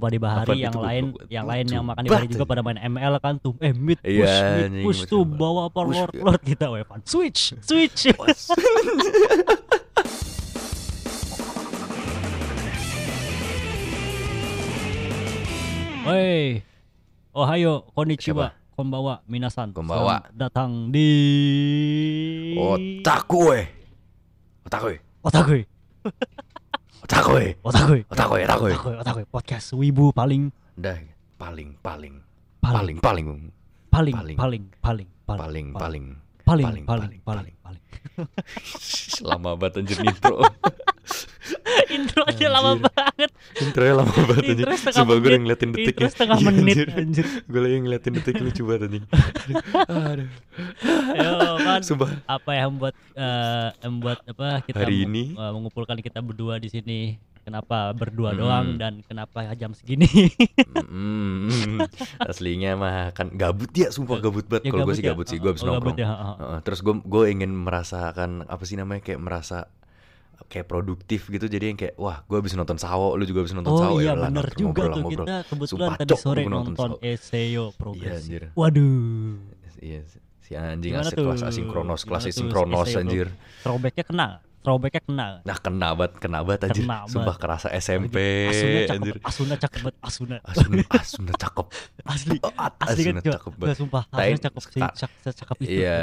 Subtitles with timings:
[0.00, 0.80] Sumpah di Bahari Apaan yang itu?
[0.80, 3.52] lain yang lain yang makan di Bahari juga pada main ML kan tuh.
[3.60, 7.04] Eh mid push, Iya, mid anjing, push tuh bawa apa Push, lord lord kita weapon.
[7.04, 8.08] Switch, switch.
[16.06, 16.64] Woi.
[17.30, 19.70] Ohayo, konnichiwa, konbawa, minasan.
[19.70, 20.00] Konbawa.
[20.00, 21.08] Selamat datang di
[22.58, 23.68] Otakue.
[24.66, 24.94] Otakue.
[25.22, 25.60] Otakui.
[27.04, 27.56] Otakue.
[27.64, 28.00] Otakui.
[28.12, 28.72] Otakue, otakue.
[28.76, 29.24] Otakui, otakui.
[29.30, 30.96] Podcast wibu paling Dah
[31.40, 32.20] paling paling
[32.60, 33.36] paling paling
[33.88, 34.36] paling paling paling.
[34.36, 36.06] paling paling paling paling paling
[36.44, 37.54] paling, paling paling paling.
[37.64, 37.84] paling.
[39.28, 40.44] lama banget anjir intro.
[41.96, 43.30] Intro aja lama banget.
[43.56, 44.66] Intronya lama banget anjir.
[44.66, 45.90] Intro Sumpah gue ngeliatin detiknya.
[46.02, 46.88] Intro setengah Iya, menit anjir.
[46.92, 47.26] anjir.
[47.44, 49.04] Gue lagi ngeliatin detik lucu banget anjing.
[49.88, 50.28] Aduh.
[51.60, 52.10] Kan Sumpah.
[52.26, 55.22] apa yang membuat eh, yang membuat apa kita Hari ini.
[55.32, 57.00] eh, mengumpulkan kita berdua di sini.
[57.40, 58.38] Kenapa berdua Mm.
[58.38, 60.06] doang dan kenapa jam segini?
[60.76, 61.80] Mm,
[62.30, 64.68] aslinya mah kan gabut ya, sumpah gabut banget.
[64.68, 65.10] Ya, Kalau gue gabut sih ya.
[65.10, 65.96] gabut sih, Oh, gue oh, gabut nongkrong.
[65.96, 66.34] ya, oh, oh.
[66.36, 69.66] Heeh, terus gue gue ingin merasakan apa sih namanya kayak merasa
[70.46, 73.70] kayak produktif gitu jadi yang kayak wah gue habis nonton Sawo lu juga habis nonton
[73.70, 75.26] Oh Sawo iya ya bener ngobrol juga lah, tuh ngobrol.
[75.26, 76.90] kita kebetulan Sumpah, tadi sore nonton nonton.
[77.00, 78.14] Eseo Iya progresif.
[78.16, 78.42] anjir.
[78.54, 79.36] Waduh.
[79.80, 80.00] Iya
[80.40, 81.24] si anjing Gimana asik tuh?
[81.26, 83.26] kelas asinkronos, kelas asinkronos SEO, anjir.
[83.62, 84.28] Throwbacknya kena,
[84.60, 85.26] throwbacknya kena.
[85.40, 86.82] Nah kena banget, kena banget anjir.
[86.82, 87.38] Kena Sumpah banget.
[87.38, 88.16] kerasa SMP
[88.50, 89.14] Asuna cakep, anjir.
[89.22, 90.36] Asuna cakep banget, Asuna.
[90.42, 91.66] Asuna, Asuna cakep.
[92.12, 93.76] Asli, at- asli kan cakep banget.
[93.78, 95.70] sumpah, Asuna cakep sih, Ska- cak, cakep itu.
[95.80, 96.00] Iya.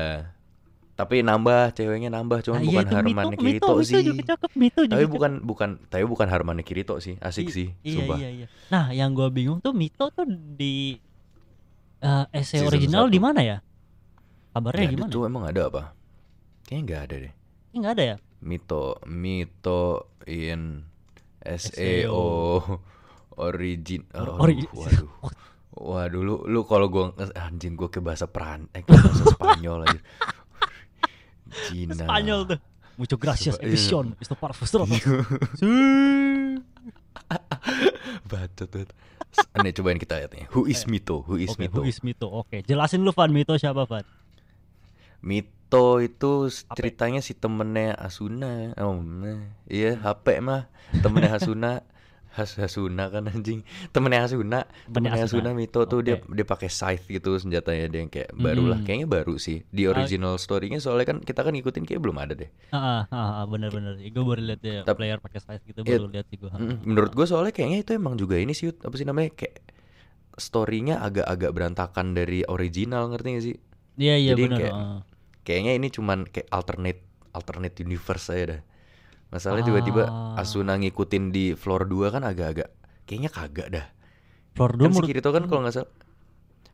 [0.98, 3.94] Tapi nambah ceweknya nambah cuman Nah, iya bukan itu Harmane Mito, Kirito Mito, sih.
[3.94, 5.14] Mito juga cakep, Mito juga Tapi cakep.
[5.14, 8.18] bukan bukan tapi bukan Harmane Kirito sih, asik I- sih, Iya, sumpah.
[8.18, 8.48] iya, iya.
[8.68, 10.98] Nah, yang gua bingung tuh Mito tuh di
[11.98, 13.58] eh essay Season original di mana ya?
[14.52, 15.12] Kabarnya ada gimana?
[15.14, 15.84] tuh emang ada apa?
[16.66, 17.34] Kayaknya nggak ada deh.
[17.70, 18.16] Ini nggak ada ya?
[18.42, 19.84] Mito Mito
[20.26, 20.82] in
[21.40, 22.26] SEO.
[23.38, 25.10] Origin oh, Ori- waduh
[25.94, 30.00] waduh lu lu kalau gua anjing gua ke bahasa Peran eh ke bahasa Spanyol aja
[31.68, 31.96] Cina.
[31.96, 32.60] Spanyol tuh.
[32.98, 33.70] Mucho gracias, iya.
[33.70, 34.18] edition.
[34.18, 34.90] Itu para frustrados.
[38.28, 38.92] bacot banget
[39.62, 40.46] Nih cobain kita lihat nih.
[40.54, 41.22] Who is Mito?
[41.26, 41.82] Who is Oke, Mito?
[41.82, 42.28] who is Mito?
[42.32, 43.30] Oke, jelasin lu Van.
[43.30, 44.06] Mito siapa Van?
[45.22, 48.74] Mito itu ceritanya si temennya Asuna.
[48.82, 50.66] Oh nah, iya HP mah.
[51.04, 51.86] Temennya Hasuna
[52.30, 55.26] Has Hasuna kan anjing temennya Hasuna Temennya temennya Asuna.
[55.44, 58.86] Hasuna Mito tuh dia dia pakai scythe gitu senjatanya dia yang kayak baru lah Mm.
[58.86, 62.50] kayaknya baru sih di original story-nya soalnya kan kita kan ngikutin kayak belum ada deh
[62.70, 63.98] Ah, ah, ah, bener-bener.
[64.04, 65.98] Gue baru lihat ya Tap- player pakai size gitu Iya.
[65.98, 66.50] baru lihat sih gue.
[66.84, 69.64] Menurut gue soalnya kayaknya itu emang juga ini sih apa sih namanya kayak
[70.34, 73.56] story-nya agak-agak berantakan dari original ngerti gak sih
[73.96, 74.60] Iya iya bener.
[74.60, 75.00] kayak- ah.
[75.42, 77.02] kayaknya ini cuman kayak alternate
[77.32, 78.62] alternate universe aja dah.
[79.28, 80.40] Masalahnya tiba-tiba Ah.
[80.40, 82.72] Asuna ngikutin di floor 2 kan agak-agak
[83.04, 83.86] kayaknya kagak dah.
[84.56, 85.92] Floor Kan dua si Kirito kan kalau nggak salah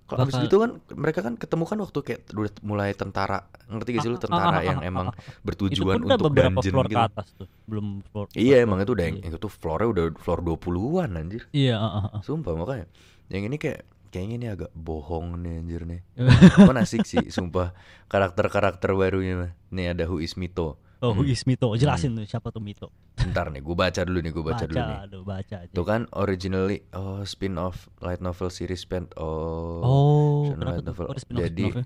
[0.04, 4.04] kalau abis itu kan mereka kan ketemu kan waktu kayak udah mulai tentara ngerti gak
[4.04, 5.08] sih lu Ah, ah, tentara ah, yang emang
[5.48, 6.96] bertujuan itu pun untuk beberapa dungeon floor gitu.
[7.00, 7.48] ke atas tuh.
[7.66, 8.26] Belum floor.
[8.36, 9.32] Iya floor- emang itu udah yang iya.
[9.40, 11.44] itu floornya udah floor 20-an anjir.
[11.56, 12.22] Iya, ah, ah, ah.
[12.22, 12.86] Sumpah makanya.
[13.32, 13.80] Yang ini kayak
[14.12, 16.02] kayaknya ini agak bohong nih anjir nih.
[16.60, 17.72] Cuman asik sih sumpah
[18.12, 19.56] karakter-karakter barunya.
[19.72, 20.83] Nih ada Who is Mito.
[21.04, 21.30] Oh, who Hmm.
[21.30, 21.68] is Mito?
[21.76, 22.88] Jelasin tuh siapa tuh Mito.
[23.14, 24.98] Bentar nih, gue baca dulu nih, gue baca, dulu nih.
[25.04, 25.70] aduh, baca aja.
[25.70, 30.88] Tuh kan originally oh spin off light novel series spent oh, Oh, light tuh?
[30.88, 31.06] novel.
[31.14, 31.86] Spin-off- Jadi spin-off-nya?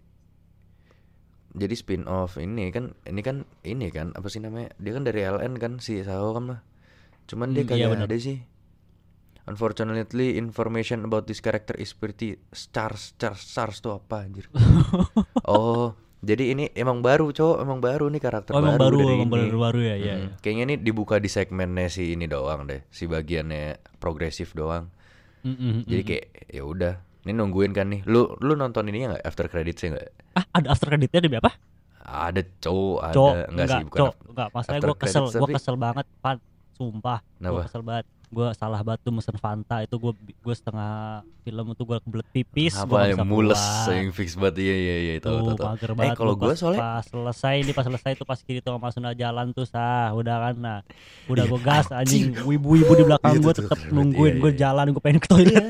[1.49, 4.69] jadi spin off ini kan ini kan ini kan apa sih namanya?
[4.77, 6.59] Dia kan dari LN kan si Sao kan mah.
[7.25, 8.05] Cuman dia Hmm, iya kagak benar.
[8.05, 8.37] ada sih.
[9.45, 14.45] Unfortunately information about this character is pretty scarce scarce scarce tuh apa anjir.
[15.49, 19.29] oh, jadi ini emang baru, cowok, emang baru nih karakter Oh, emang baru, dari emang
[19.29, 19.33] ini.
[19.37, 20.15] baru baru ya, ya.
[20.17, 24.89] Mm, Kayaknya ini dibuka di segmennya si ini doang deh, si bagiannya progresif doang.
[25.45, 28.01] Mm, mm, mm, Jadi kayak ya udah, ini nungguin kan nih.
[28.09, 30.07] Lu lu nonton ininya nggak after creditsnya nggak?
[30.37, 31.51] ah ada after creditnya di apa?
[32.07, 33.99] Ada cowok, ada enggak, sih bukan.
[34.31, 34.47] enggak.
[34.57, 36.37] After gue kesel, gue kesel banget, Pan.
[36.77, 38.05] Sumpah, gue kesel banget.
[38.27, 42.83] Gue salah tuh mesen Fanta itu gue gue setengah film itu gue kebelet pipis, gue
[42.83, 45.67] Apa bisa mules yang fix banget iya iya iya tahu Tuh, tahu tahu.
[45.71, 49.11] mager Eh kalau pas, soalnya pas selesai nih pas selesai tuh pas Kirito sama Suna
[49.13, 50.79] jalan tuh sah udah kan nah
[51.25, 52.35] udah gue gas anjing.
[52.43, 54.59] wibu-wibu di belakang Iya, gue tuh, tuh, tetep nungguin Iya, gue iya.
[54.61, 55.67] jalan gue pengen ke toilet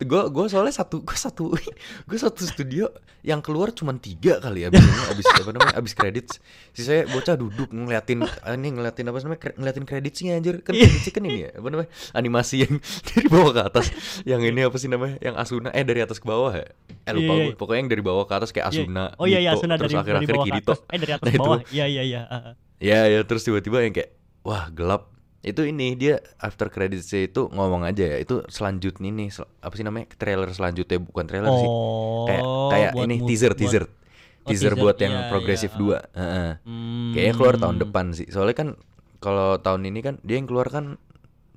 [0.00, 1.44] gue gue soalnya satu gue satu
[2.08, 6.26] gue satu studio yang keluar cuma tiga kali abis ini abis apa namanya abis kredit
[6.70, 8.20] sisanya bocah duduk ngeliatin
[8.50, 10.88] ini ngeliatin apa namanya ngeliatin kreditnya anjir kan Iya.
[10.88, 12.74] kreditnya kan ini ya namanya animasi yang
[13.08, 13.86] dari bawah ke atas
[14.22, 16.66] yang ini apa sih namanya yang Asuna eh dari atas ke bawah ya
[17.00, 17.46] eh lupa Iya, iya.
[17.46, 18.82] gue pokoknya yang dari bawah ke atas kayak Iya.
[18.82, 20.98] Asuna oh iya iya Mito, Suna terus dari dari akhir-akhir bawah ke Kirito atas eh
[20.98, 22.52] dari atas Nah, ke bawah iya iya iya ah, ah.
[22.76, 24.10] ya ya terus tiba-tiba yang kayak
[24.42, 25.02] wah gelap
[25.40, 28.20] Itu ini dia after creditsnya itu ngomong aja ya.
[28.20, 30.12] Itu selanjutnya ini sel- apa sih namanya?
[30.12, 31.64] Trailer selanjutnya bukan trailer sih.
[31.64, 33.84] Oh, Kayak kayak buat ini move- teaser buat- teaser.
[33.88, 35.80] Oh, teaser buat yang iya, progresif iya.
[35.80, 36.20] 2.
[36.20, 36.50] Heeh.
[36.60, 37.10] Hmm.
[37.16, 38.28] Kayaknya keluar tahun depan sih.
[38.28, 38.68] Soalnya kan
[39.16, 41.00] kalau tahun ini kan dia yang keluar kan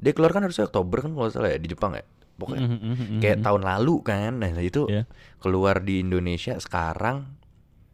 [0.04, 2.04] dia keluar kan harusnya Oktober kan kalau salah ya di Jepang ya.
[2.34, 3.46] Pokoknya Mhm, mhm, mhm, kayak mhm.
[3.46, 4.32] tahun lalu kan.
[4.36, 5.08] Nah, itu Iya.
[5.38, 7.30] keluar di Indonesia sekarang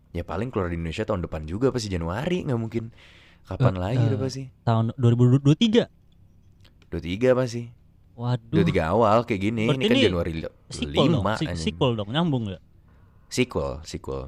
[0.10, 2.90] ya paling keluar di Indonesia tahun depan juga pasti Januari nggak mungkin.
[3.42, 4.10] Kapan Eh, lagi eh.
[4.10, 4.44] udah pasti?
[4.64, 5.86] tahun 2023.
[6.88, 7.64] 23 pasti.
[8.14, 8.52] Waduh.
[8.54, 9.64] 23 awal kayak gini.
[9.66, 11.66] Berarti ini kan ini Januari li- Sequel dong, 5 si- anjing.
[11.66, 12.62] sequel dong, nyambung gak?
[13.28, 14.24] Sequel, sequel.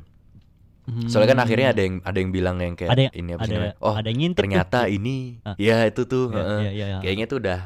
[1.08, 2.98] Soalnya kan akhirnya ada yang ada yang bilang yang kayak Hmm.
[2.98, 3.76] ada ini apa sih namanya?
[3.80, 4.44] Oh, ada yang ngintip tuh.
[4.44, 5.18] ternyata ini.
[5.42, 5.56] Ah.
[5.56, 6.26] Ya itu tuh.
[6.28, 6.60] Iya, heeh.
[6.60, 6.98] iya, iya, iya.
[7.00, 7.60] Kayaknya tuh udah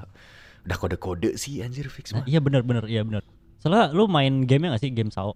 [0.66, 2.26] udah kode-kode sih anjir fix mah.
[2.26, 3.24] iya benar benar iya benar.
[3.58, 5.34] Soalnya lu main game gak sih game SAO?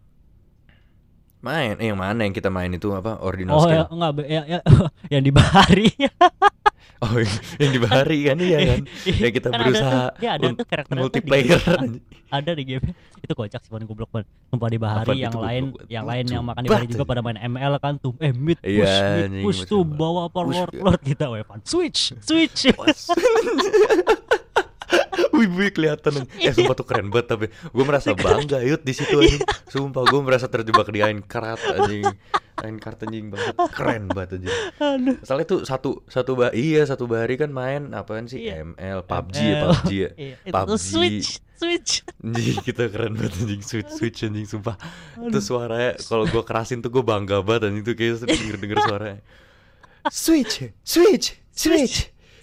[1.39, 3.15] Main, eh, yang mana yang kita main itu apa?
[3.17, 3.73] Ordinal Oh Scale.
[3.73, 4.59] ya enggak ya, ya,
[5.13, 5.87] yang di Bahari.
[6.99, 7.15] Oh,
[7.55, 8.81] yang di Bahari kan iya kan.
[9.23, 11.59] ya kita Kan ada berusaha tuh, dia ada tuh di multiplayer.
[12.27, 15.63] ada di game itu kocak sih paling goblok banget sumpah di bahari Apa yang lain
[15.71, 15.87] goblok?
[15.87, 18.67] yang lain yang makan di bahari juga pada main ML kan tuh eh mid push
[18.67, 20.83] Iya, mid push tuh bawa power Push, lord ya.
[20.83, 22.67] lord kita weapon switch switch
[25.47, 26.27] Wih, kelihatan.
[26.35, 29.39] Eh, sumpah tuh keren banget tapi gue merasa bangga yut di situ anjing.
[29.69, 32.03] Sumpah gue merasa terjebak di Aincrad anjing.
[32.59, 33.55] Aincrad anjing banget.
[33.71, 34.55] Keren banget anjing.
[35.23, 38.67] Soalnya tuh satu satu bah iya satu bahari kan main apaan sih Iya.
[38.67, 39.47] ML PUBG ML.
[39.47, 40.09] ya PUBG ya.
[40.17, 40.75] Iya, PUBG.
[40.75, 44.75] switch switch Anjing kita keren banget anjing switch switch anjing sumpah.
[45.17, 49.19] Itu suaranya kalau gue kerasin tuh gue bangga banget anjing tuh kayak denger denger suaranya.
[50.09, 51.51] Switch, switch, switch.
[51.51, 51.97] switch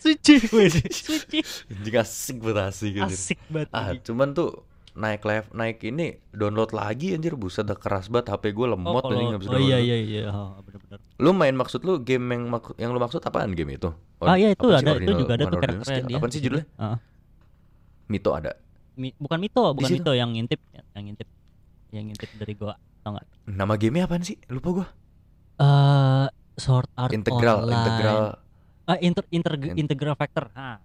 [0.08, 0.97] switch
[1.70, 3.17] Anjing asik banget asik anjir.
[3.17, 4.03] asik banget Ah, anjing.
[4.05, 4.50] cuman tuh
[4.93, 8.97] naik live naik ini download lagi anjir buset udah keras banget HP gue lemot oh,
[9.05, 9.85] anjing kalau- nggak bisa oh iya download.
[9.85, 13.50] iya iya oh, bener-bener Lu main maksud lu game yang mak- yang lu maksud apaan
[13.50, 13.88] game itu?
[14.17, 16.41] Or- ah iya itu apa sih ada itu juga ada tuh karakternya dia Apaan sih
[16.41, 16.67] judulnya?
[16.76, 16.97] Ah.
[18.06, 18.53] Mito ada.
[18.94, 19.91] Mi- bukan Mito bukan.
[19.91, 20.61] Mito yang ngintip
[20.93, 21.29] yang ngintip
[21.91, 24.37] yang ngintip dari gua tau nggak Nama gamenya apaan sih?
[24.47, 24.87] Lupa gua.
[25.56, 27.76] eh Sword Art Integral, Online.
[27.79, 28.20] integral.
[28.86, 30.46] Ah, inter, inter, In- integral factor.
[30.52, 30.78] Ah,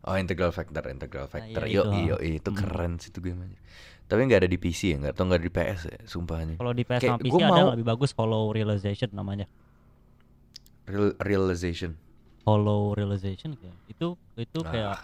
[0.00, 1.62] Oh, integral factor, integral factor.
[1.62, 1.98] iya yo, itu.
[2.00, 2.56] iyo, itu Hmm.
[2.56, 3.58] keren sih itu game aja.
[4.06, 6.54] Tapi nggak ada di PC ya, nggak atau nggak di PS ya, sumpahnya.
[6.56, 9.46] kalau di PS Kayak sama PC gua ada mau- lebih bagus Hollow Realization namanya.
[10.86, 11.92] Real, realization.
[12.42, 13.76] Hollow Realization kayak.
[13.86, 14.70] Itu itu Ah.
[14.70, 14.98] kayak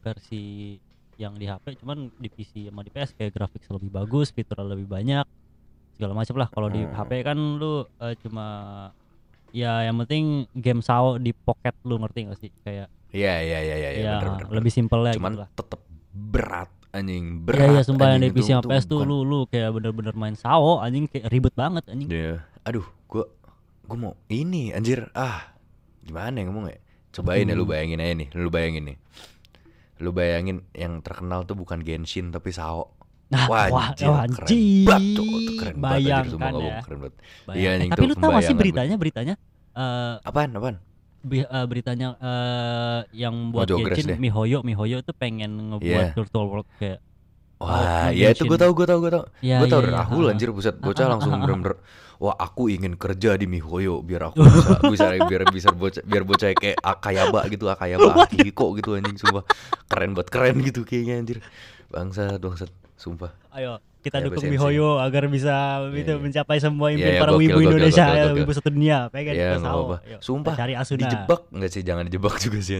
[0.00, 0.74] versi
[1.14, 4.86] yang di HP cuman di PC sama di PS kayak grafik lebih bagus, fitur lebih
[4.86, 5.22] banyak.
[5.92, 6.48] Segala macam lah.
[6.48, 6.94] Kalau di Hmm.
[6.96, 8.46] HP kan lu eh, cuma
[9.50, 12.50] ya yang penting game SAO di pocket lu ngerti gak sih?
[12.60, 14.54] Kayak Iya, iya, iya, iya, ya, iya, bener, bener, bener.
[14.54, 15.48] lebih simpel ya Cuman gitu lah.
[15.50, 15.80] tetap
[16.10, 17.68] berat anjing, Iya berat.
[17.70, 20.78] iya sumpah yang di PC sama PS tuh bukan- lu lu kayak bener-bener main SAO
[20.78, 22.04] anjing kayak ribet banget anjing.
[22.06, 22.44] Iya.
[22.62, 23.24] Aduh, gua
[23.82, 25.08] gua mau ini anjir.
[25.12, 25.56] Ah.
[26.00, 26.76] Gimana ya ngomong ya?
[27.10, 27.72] Cobain ya lu Hmm.
[27.72, 28.98] bayangin aja nih, lu bayangin nih.
[29.98, 32.92] Lu bayangin yang terkenal tuh bukan Genshin tapi Sao.
[33.28, 34.86] Nah, Wah, wah, anjir, wah, keren anjir.
[34.88, 35.28] banget, Cok.
[35.28, 36.80] Itu keren banget anjir, Bayangkan ngomong ya.
[36.80, 37.14] keren banget.
[37.52, 39.34] Iya, eh, tapi tuh lu tau gak sih beritanya beritanya
[39.70, 40.76] eh Apaan, apaan?
[41.20, 44.18] bi- eh, beritanya eh yang buat Jogres Genshin deh.
[44.18, 46.16] Mihoyo Mihoyo tuh pengen ngebuat Iya.
[46.16, 47.04] virtual world kayak
[47.58, 49.24] Wah, Oh, ya itu gue tau, gue tau, gue tau.
[49.40, 50.30] ya gue tau iya, iya, Rahul ha.
[50.30, 51.42] anjir buset bocah Ah, ah, langsung ah, ah.
[51.42, 51.74] bener-bener
[52.16, 56.54] wah aku ingin kerja di Mihoyo biar aku bisa bisa biar bisa bocah biar bocah
[56.54, 59.42] kayak Akayaba gitu Akayaba Akihiko gitu anjing sumpah
[59.84, 61.38] keren banget keren gitu kayaknya anjir
[61.88, 63.30] bangsat bangsat sumpah.
[63.50, 66.22] Ayo kita Ya, dukung bahasa Mihoyo agar bisa Iya, itu iya.
[66.22, 68.38] mencapai semua Iya, impian iya, para gokil, wibu gokil, Indonesia gokil, ya, gokil.
[68.38, 69.74] wibu satu dunia pengen ya kita nggak SAO.
[69.74, 69.96] apa-apa.
[70.06, 71.00] Yuk, sumpah kita cari Asuna.
[71.02, 71.40] dijebak.
[71.50, 72.76] Nggak sih jangan dijebak juga sih.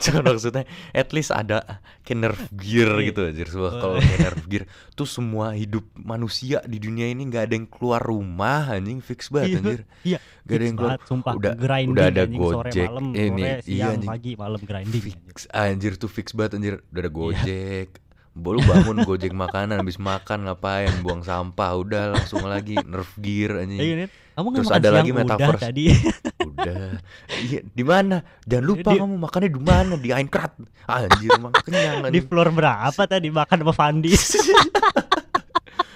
[0.00, 1.58] Cuman maksudnya at least ada
[2.06, 3.04] nerf gear Iya.
[3.04, 3.46] gitu anjir.
[3.46, 8.00] Sumpah kalau nerf gear tuh semua hidup manusia di dunia ini nggak ada yang keluar
[8.00, 8.98] rumah anjing.
[9.00, 9.80] Fix banget Iya, anjir.
[10.02, 10.18] iya.
[10.42, 11.32] Gak ada yang keluar sumpah.
[11.34, 14.08] Udah grinding udah ada anjing, sore Gojek malam ini sore iya siang anjing.
[14.08, 16.74] pagi malam grinding fix anjir tuh fix banget anjir.
[16.82, 17.00] Udah Iya.
[17.00, 17.88] ada Gojek
[18.34, 20.90] Bolu bangun Gojek makanan habis makan ngapain?
[21.00, 24.10] Buang sampah udah langsung lagi nerf gear Iya, anjing Nen.
[24.34, 25.62] kamu nggak Terus makan ada lagi udah metaverse.
[25.62, 25.84] tadi.
[26.54, 26.86] Udah.
[27.40, 28.16] Iya di mana?
[28.42, 29.94] Jangan lupa Di- kamu makannya di mana?
[29.96, 30.52] Di Aincrad
[30.84, 34.10] anjir emang kenyang di floor berapa tadi makan sama Fandi?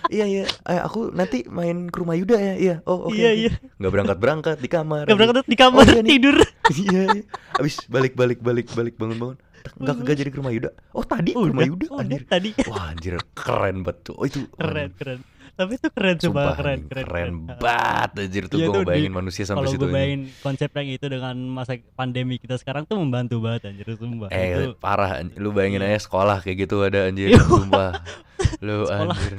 [0.08, 0.44] Iya iya.
[0.64, 2.54] Eh, aku nanti main ke rumah Yuda ya.
[2.56, 2.74] Iya.
[2.86, 3.36] Oh oke Iya, oke.
[3.38, 3.52] iya.
[3.76, 4.98] nggak berangkat berangkat di kamar.
[4.98, 5.18] Gak anjing.
[5.20, 6.36] berangkat di kamar Oh, iya tidur.
[6.80, 7.22] Iya iya.
[7.52, 9.36] Abis balik balik balik balik bangun bangun
[9.76, 10.70] nggak nggak jadi ke rumah Yuda.
[10.90, 12.22] Oh tadi ke rumah Yuda udah anjir.
[12.24, 12.50] tadi.
[12.70, 15.20] Wah anjir keren betul oh itu keren keren.
[15.50, 19.10] Tapi itu keren coba keren keren keren, banget anjir tuh Iya gue tuh di- bayangin
[19.12, 19.96] manusia sampai kalau situ gue anjing.
[19.96, 24.30] bayangin konsep yang itu dengan masa pandemi kita sekarang tuh membantu banget anjir sumpah.
[24.30, 25.90] Eh itu parah anj- lu bayangin Iya.
[25.92, 27.42] aja sekolah kayak gitu ada anjir Iya.
[27.42, 27.90] sumpah.
[28.60, 29.34] Lu anjir.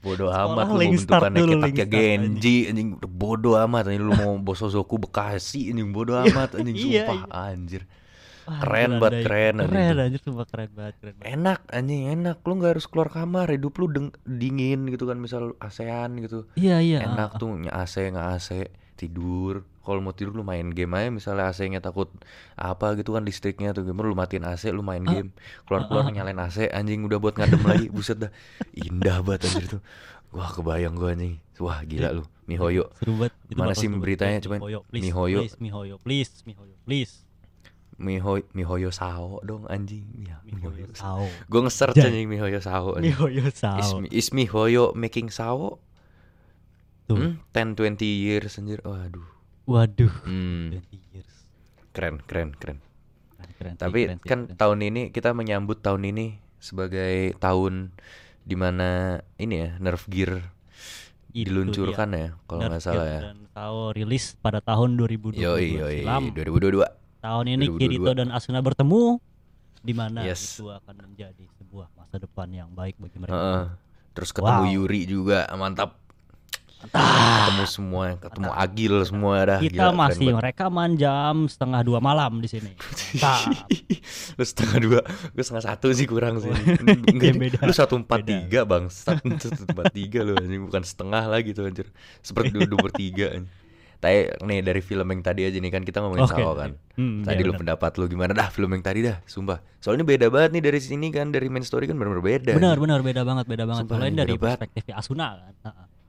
[0.00, 2.88] Bodoh amat lu mau bentukannya dulu, kayak Genji anjing.
[3.04, 4.00] bodoh amat anjing.
[4.00, 5.92] Lu mau Bosozoku Bekasi anjing.
[5.92, 7.84] Bodoh Iya, amat anjing sumpah anjir
[8.42, 11.30] Wah, Keren banget, keren Keren anjir sumpah keren banget, keren banget.
[11.30, 15.54] enak anjing enak lu nggak harus keluar kamar hidup lu deng- dingin gitu kan misal
[15.58, 16.98] ASEAN gitu Iya iya.
[17.02, 17.38] enak ah, ah.
[17.38, 18.48] tuh nya AC nggak AC
[18.94, 22.12] tidur kalau mau tidur lu main game aja misalnya AC-nya takut
[22.54, 25.08] apa gitu kan listriknya tuh gamer lu matiin AC lu main Ah.
[25.10, 25.32] game
[25.64, 28.30] keluar keluar Ah, nyalain AC anjing udah buat ngadem lagi buset dah
[28.70, 29.80] indah banget anjir tuh
[30.30, 33.32] wah kebayang gua anjing wah gila lu mihoyo Seru banget.
[33.50, 35.38] Mana sih beritanya, cuman Mihoyo, please, Mihoyo.
[35.40, 37.12] please, Mihoyo, please, Mihoyo, please.
[38.00, 41.28] Mihoyo mihoyo sao dong anjing ya Mihoyo Sao.
[41.46, 43.12] gue nge-search anjing mihoyo sao anjing.
[43.12, 44.00] Mihoyo Is, Sao.
[44.00, 45.76] mi- is mihoyo making sao
[47.04, 47.36] Tuh.
[47.36, 47.44] hmm?
[47.52, 49.28] 10 20 years anjir waduh
[49.64, 50.10] Waduh.
[50.24, 50.80] hmm.
[50.80, 51.32] 20 years.
[51.90, 52.80] keren keren keren
[53.52, 54.56] Keren, Tapi keren kan keren.
[54.56, 56.26] tahun ini kita menyambut tahun ini
[56.56, 57.92] sebagai tahun
[58.40, 60.40] di mana ini ya Nerf Gear
[61.30, 63.20] Itu diluncurkan ya kalau nggak salah ya.
[63.22, 66.32] Dan Sao rilis pada tahun 2022 Yoi yoi silam.
[66.32, 66.80] 2022.
[67.20, 67.76] Tahun ini 2022.
[67.76, 69.20] Kirito dan Asuna bertemu
[69.80, 70.56] di mana Yes.
[70.56, 73.36] itu akan menjadi sebuah masa depan yang baik bagi mereka.
[73.36, 73.64] Heeh.
[74.16, 74.72] Terus ketemu Wow.
[74.72, 76.00] Yuri juga mantap.
[76.80, 76.96] Mantap.
[76.96, 79.60] Ketemu semua, ketemu Agil semua dah.
[79.60, 82.72] Kita Gila, masih rekaman jam setengah dua malam di sini.
[83.20, 83.68] Mantap.
[84.40, 86.48] lu setengah dua, gue setengah satu sih kurang sih.
[86.48, 87.60] Enggak, Beda.
[87.68, 89.28] Lu satu empat tiga bang, satu
[89.68, 91.92] empat tiga lu bukan setengah lagi tuh anjir.
[92.24, 93.28] Seperti dua dua per tiga.
[93.36, 93.60] anjing.
[94.00, 96.32] Tapi nih dari film yang tadi aja nih kan kita ngomongin Oke.
[96.34, 96.72] Sao kan.
[96.96, 99.60] Hmm, Tadi iya lu pendapat lu gimana dah film yang tadi dah, sumpah.
[99.76, 102.52] Soalnya beda banget nih dari sini kan dari main story kan benar-benar beda.
[102.56, 103.84] Benar benar beda banget beda banget.
[103.84, 105.54] Ini dari perspektif Asuna kan.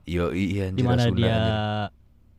[0.02, 1.54] Yo iya anjir di mana Asuna, dia anjir.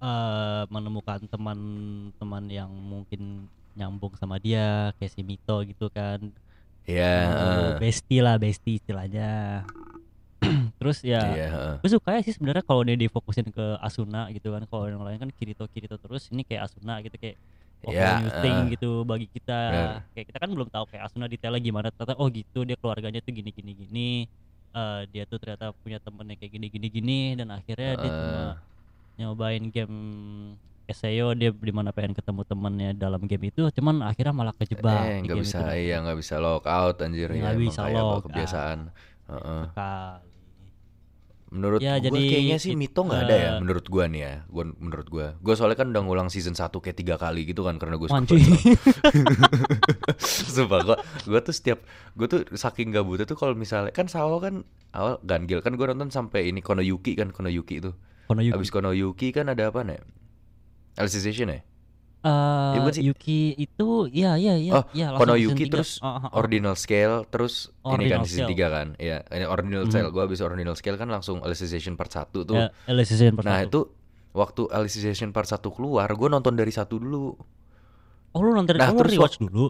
[0.01, 6.19] eh, menemukan teman-teman yang mungkin nyambung sama dia kayak si Mito gitu kan
[6.83, 7.79] Iya, Oh, heeh.
[7.79, 9.63] bestie lah bestie istilahnya
[10.79, 11.75] terus ya Iya, heeh.
[11.79, 15.17] gue suka ya sih sebenarnya kalau dia difokusin ke Asuna gitu kan kalau yang lain
[15.17, 17.37] kan Kirito Kirito terus ini kayak Asuna gitu kayak
[17.83, 18.79] oh, Ya, new thing eh.
[18.79, 19.95] gitu bagi kita Bener.
[20.11, 23.31] kayak kita kan belum tahu kayak Asuna detailnya gimana ternyata oh gitu dia keluarganya tuh
[23.31, 24.11] gini gini gini
[24.73, 28.41] Eh, dia tuh ternyata punya temennya kayak gini gini gini dan akhirnya dia cuma
[29.13, 29.97] nyobain game
[30.83, 35.17] SEO dia di mana pengen ketemu temennya dalam game itu cuman akhirnya malah kejebak Eh,
[35.23, 38.79] nggak bisa, itu iya nggak bisa lock out anjir ya Nggak emang bisa lock kebiasaan.
[39.29, 39.63] Heeh.
[39.69, 40.32] sekali
[41.53, 44.33] Menurut Ya, jadi kayaknya sih it- Mito nggak ada ya eh, menurut gua nih ya.
[44.49, 45.27] Gua menurut gua.
[45.37, 48.25] Gua soalnya kan udah ngulang season 1 kayak tiga kali gitu kan karena gua suka.
[50.49, 54.65] Sumpah gua gua tuh setiap gua tuh saking gabutnya tuh kalau misalnya kan Sao kan
[54.91, 57.93] awal ganjil kan gua nonton sampai ini Konoyuki kan Konoyuki itu.
[58.25, 60.01] Konoyuki Abis Konoyuki kan ada apa nih?
[60.95, 61.61] Alicization ya?
[62.23, 63.03] Bukan sih?
[63.03, 65.73] Yuki itu iya iya iya Oh, iya langsung Konoyuki season tiga.
[65.75, 66.29] terus Oh, oh, oh.
[66.33, 68.63] Ordinal Scale terus ini kan Ordinal season Scale.
[68.63, 68.87] 3 kan.
[68.95, 69.91] Iya, ini Ordinal Mhm.
[69.91, 70.09] Scale.
[70.09, 72.55] Gua abis Ordinal Scale kan langsung Alicization part 1 tuh.
[72.55, 73.67] Ya, Alicization part Nah satu.
[73.67, 73.79] itu
[74.31, 77.35] waktu Alicization part 1 keluar, gue nonton dari satu dulu.
[78.29, 79.69] oh lu nonton Nah, oh, terus rewatch dulu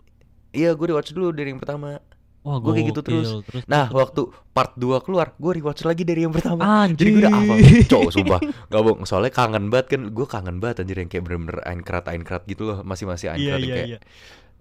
[0.49, 1.97] Iya, gue rewatch dulu dari yang pertama.
[2.43, 3.29] Wah Gua kayak gitu terus.
[3.47, 4.21] terus Nah, terus, waktu
[4.53, 6.85] part 2 keluar, gue rewatch lagi dari yang pertama.
[6.85, 6.99] Anjing.
[6.99, 7.57] Jadi gue udah hafal
[7.89, 8.39] cowok sumpah.
[8.69, 10.01] Gak bohong, soalnya kangen banget kan.
[10.11, 12.77] Gue kangen banget anjir yang kayak bener-bener Aincrad Aincrad gitu loh.
[12.85, 13.99] Masih-masih iya Aincrad yang iya kayak iya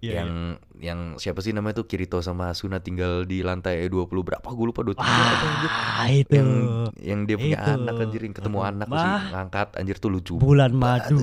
[0.02, 0.30] Iya, yang
[0.76, 4.82] yang siapa sih namanya tuh Kirito sama Asuna tinggal di lantai 20 berapa gue lupa
[4.82, 4.98] 23 iya.
[4.98, 5.70] apa anjir.
[5.70, 6.50] ah itu Yang
[6.98, 7.70] yang dia punya Itu.
[7.72, 8.98] anak anjir yang ketemu Aduh, anak mah.
[8.98, 11.22] sih ngangkat anjir tuh lucu bulan madu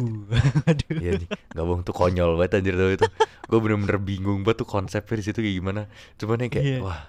[0.63, 3.07] aduh Iya nih, gak bohong tuh konyol banget anjir tuh itu.
[3.45, 5.81] Gue bener-bener bingung banget tuh konsepnya di situ kayak gimana.
[6.15, 6.79] Cuman yang kayak Iya.
[6.79, 6.99] wah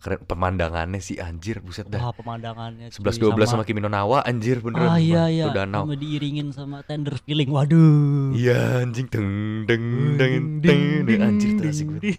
[0.00, 2.00] keren pemandangannya sih anjir buset dah.
[2.00, 4.88] wah pemandangannya 11 cuy, 12 sama Kimi no Nawa anjir beneran.
[4.88, 5.84] ah iya iya Tuh danau.
[5.84, 9.28] sama diiringin sama tender feeling waduh Iya anjing deng
[9.64, 9.84] deng
[10.16, 12.16] deng deng deng anjir tuh asik banget.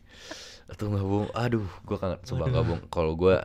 [0.71, 1.27] Tuh gak bohong.
[1.33, 2.53] Aduh, gua kangen coba Waduh.
[2.53, 2.81] gak bohong.
[2.87, 3.35] Kalau gua.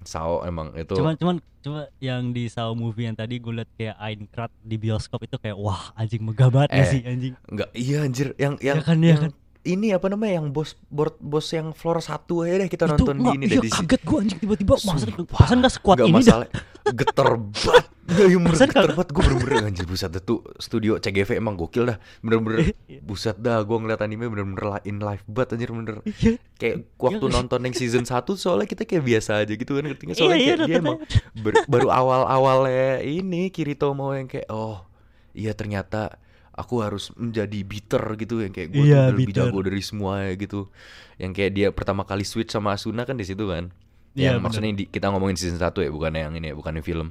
[0.00, 4.00] Sao emang itu cuman cuman cuma yang di Saw movie yang tadi gue liat kayak
[4.00, 7.98] Aincrad di bioskop itu kayak wah anjing megah banget nggak Eh, sih anjing Enggak, iya
[8.00, 9.32] anjir yang yang, Ya kan, ya yang kan.
[9.62, 13.14] Ini apa namanya yang bos board bos yang floor satu aja deh kita itu nonton
[13.14, 13.84] di nggak ini iya deh di sini.
[13.84, 15.38] kaget gue anjing tiba-tiba masa Sumpah.
[15.38, 16.46] masa nggak sekuat Nggak ini dah masalah
[16.90, 21.54] geter banget ya bener geter banget gue bener-bener anjir buset dah tuh studio CGV emang
[21.54, 26.32] gokil dah bener-bener buset dah gue ngeliat anime bener-bener in live banget anjir bener Iya.
[26.56, 27.34] kayak waktu Iya.
[27.36, 30.04] nonton yang season 1 soalnya kita kayak biasa aja gitu kan ngerti?
[30.06, 31.06] Iya, soalnya iya, kayak dia nontonnya.
[31.36, 34.82] emang baru awal-awalnya ini Kirito mau yang kayak oh
[35.30, 36.16] iya ternyata
[36.60, 40.68] aku harus menjadi bitter gitu yang kayak gue Iya, tuh lebih jago dari semua gitu
[41.16, 43.72] yang kayak dia pertama kali switch sama Asuna kan di situ kan
[44.12, 46.84] Iya, yang maksudnya di, kita ngomongin season 1 ya bukan yang ini ya bukan yang
[46.84, 47.08] film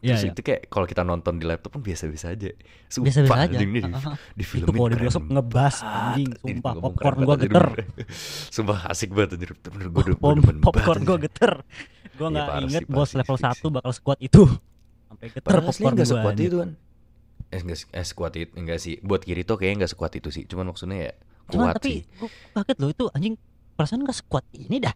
[0.00, 0.32] Iya, Terus iya.
[0.32, 2.56] itu kayak kalau kita nonton di laptop kan biasa-biasa aja.
[2.88, 4.16] Sumpah, biasa-biasa aja di, ah.
[4.32, 7.66] di itu filmin kalau di bioskop ngebas anjing sumpah popcorn gua banget, geter.
[8.56, 9.50] Sumpah asik banget anjir.
[9.60, 10.02] Bener gue
[10.40, 11.28] demen popcorn gua anjir.
[11.28, 11.52] geter
[12.16, 14.42] gua Iya, nggak inget bos level fix 1 bakal sekuat itu
[15.12, 16.70] sampai geter popcorn gua sekuat itu kan.
[17.50, 18.98] Eh enggak eh sekuat itu enggak sih.
[19.00, 20.44] Buat Kirito kayaknya enggak sekuat itu sih.
[20.44, 21.12] Cuman maksudnya ya
[21.50, 22.00] cuman Kuat tapi sih.
[22.14, 23.34] gue kaget loh itu anjing
[23.72, 24.94] perasaan gak sekuat ini dah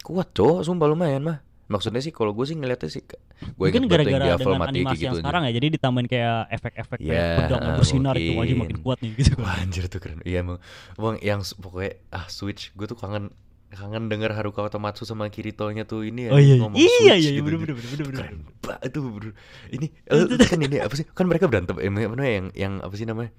[0.00, 1.38] Kuat cowok, sumpah lumayan mah.
[1.66, 3.14] Maksudnya sih kalau gue sih ngeliatnya sih, gue
[3.54, 7.26] mungkin inget gara-gara dengan animasi gitu yang sekarang ya jadi ditambahin kayak efek-efek kayak Ya,
[7.38, 8.76] pedang yang bersinar itu anjing makin mungkin.
[8.82, 10.18] kuat nih gitu Wah anjir tuh keren.
[10.24, 10.58] Iya emang,
[10.96, 13.30] emang yang pokoknya ah Switch, gue tuh kangen
[13.70, 17.30] kangen denger Haruka Otomatsu sama Kirito-nya tuh ini ya oh iya ngomong iya iya iya
[17.38, 17.74] gitu, bener anjir.
[17.78, 18.36] bener bener bener keren
[18.66, 19.30] banget tuh bro.
[19.70, 21.06] Ini eh, kan ini apa sih?
[21.06, 23.30] Kan mereka berantem eh, namanya yang yang apa sih namanya?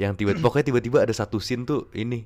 [0.00, 2.24] Yang tiba pokoknya tiba-tiba ada satu scene tuh ini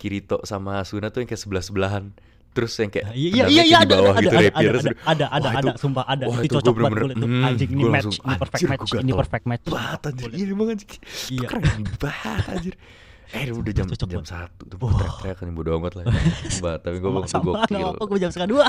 [0.00, 2.08] Kirito sama Asuna tuh yang kayak sebelah sebelahan.
[2.56, 4.74] Terus yang kayak Nah, iya iya iya ada ada gitu ada rapier.
[4.74, 7.28] ada ada ada ada wah, ada itu- sumpah ada wah, itu cocok banget liat tuh
[7.28, 10.30] hmm, anjing ini match ini perfect match ini perfect match banget anjir.
[10.32, 10.88] Iya emang anjir.
[11.28, 11.46] Iya.
[11.52, 12.74] Keren banget anjir.
[13.30, 14.88] Eh udah jam Cocok jam satu tuh Wah.
[14.94, 16.04] teriak-teriak kan bodo amat lah.
[16.58, 17.76] Mbak, tapi gue waktu gokil.
[17.76, 18.66] nggak apa gue jam setengah dua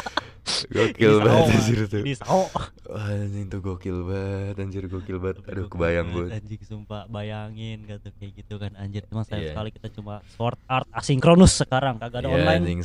[0.68, 2.02] Gokil banget anjir tuh.
[2.02, 2.50] ini sao
[2.90, 5.46] anjing tuh gokil banget anjir gokil banget.
[5.46, 6.28] Aduh kebayang gue.
[6.30, 9.52] anjing sumpah bayangin gitu kayak gitu kan anjir cuma sayang Iya.
[9.54, 12.82] sekali kita cuma sword art asinkronus sekarang kagak ada Iya, online anjing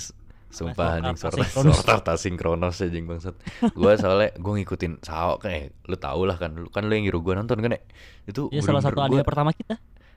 [0.48, 1.18] Sumpah Sword anjing
[1.58, 3.34] sword art asynchronous anjing bangsat.
[3.72, 7.04] Gua soalnya gua ngikutin Sao kan eh, lu tau lah kan lu kan lu yang
[7.04, 7.80] nyuruh gua nonton kan ya.
[8.24, 9.74] Itu ya salah satu bener-bener anime gua- pertama kita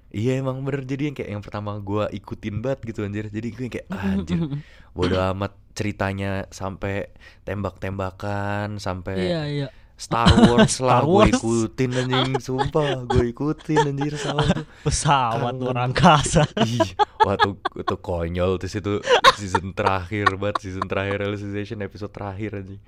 [0.07, 3.27] Iya emang bener jadi yang kayak yang pertama gua ikutin banget gitu anjir.
[3.27, 4.39] Jadi gue kayak "Ah, anjir
[4.95, 7.11] bodo amat ceritanya sampai
[7.45, 14.37] tembak-tembakan sampai iya iya Star Wars lah gue ikutin anjing sumpah gue ikutin anjir Sao
[14.37, 14.65] tuh.
[14.85, 19.01] pesawat luar angkasa Ih, wah tuh, tuh konyol terus itu
[19.37, 22.81] season terakhir banget season terakhir realization episode terakhir anjing.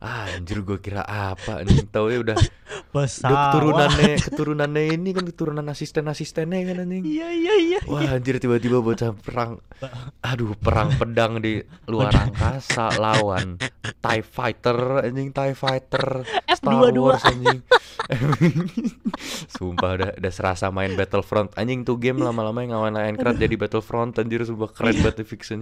[0.00, 2.36] Ah, anjir gue kira apa anjing tahu ya udah.
[2.40, 2.48] Udah
[2.90, 7.04] pesawat keturunannya keturunannya ini kan keturunan asisten asistennya kan anjing.
[7.04, 7.80] iya iya iya.
[7.84, 9.60] Wah anjir tiba-tiba bocah perang.
[10.24, 13.60] Aduh perang pedang di luar angkasa lawan
[14.00, 16.24] TIE Fighter anjing TIE Fighter.
[16.48, 16.96] Star F22.
[16.96, 17.60] Wars anjing.
[19.50, 21.52] Sumpah udah, udah serasa main Battlefront.
[21.54, 24.70] Anjing tuh game lama-lama yang ngawan Minecraft jadi Battlefront anjir sumpah.
[24.72, 25.02] Keren Iya.
[25.06, 25.60] banget fiction.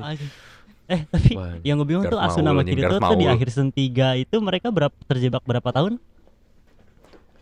[0.88, 4.24] Eh tapi Wah, yang gue bingung tuh Asuna sama Kirito tuh di akhir season 3
[4.24, 6.00] itu mereka berapa terjebak berapa tahun?